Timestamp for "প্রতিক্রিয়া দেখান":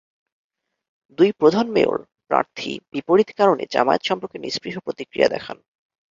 4.79-5.57